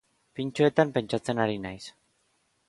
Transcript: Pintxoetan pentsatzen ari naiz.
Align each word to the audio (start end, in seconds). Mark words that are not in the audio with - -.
Pintxoetan 0.39 0.93
pentsatzen 0.95 1.43
ari 1.45 1.61
naiz. 1.67 1.83